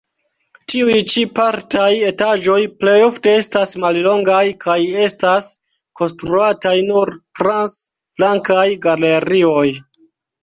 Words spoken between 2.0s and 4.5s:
etaĝoj plejofte estas mallongaj